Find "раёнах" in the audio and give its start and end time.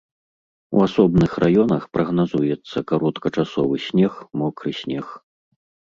1.43-1.83